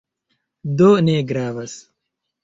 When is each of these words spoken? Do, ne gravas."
Do, 0.79 0.87
ne 1.09 1.17
gravas." 1.31 1.75